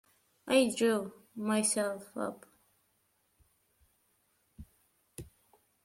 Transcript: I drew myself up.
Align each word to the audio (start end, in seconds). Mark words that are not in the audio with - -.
I 0.47 0.73
drew 0.75 1.13
myself 1.35 2.17
up. 2.17 2.47